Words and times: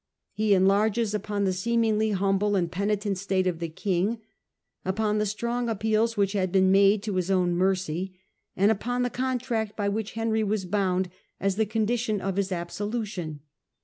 He 0.31 0.55
enlarges 0.55 1.13
upon 1.13 1.43
the 1.43 1.53
seemingly 1.53 2.09
humble 2.09 2.55
and 2.55 2.71
penitent 2.71 3.19
state 3.19 3.45
of 3.45 3.59
the 3.59 3.69
king, 3.69 4.19
upon 4.83 5.19
the 5.19 5.27
strong 5.27 5.69
appeals 5.69 6.17
which 6.17 6.31
had 6.33 6.51
been 6.51 6.71
made 6.71 7.03
to 7.03 7.17
his 7.17 7.29
own 7.29 7.53
mercy, 7.53 8.17
and 8.55 8.71
upon 8.71 9.03
the 9.03 9.11
con 9.11 9.37
tract 9.37 9.75
by 9.75 9.89
which 9.89 10.13
Henry 10.13 10.43
was 10.43 10.65
bound 10.65 11.11
as 11.39 11.55
the 11.55 11.67
condition 11.67 12.19
of 12.19 12.37
his 12.37 12.51
absolution. 12.51 13.41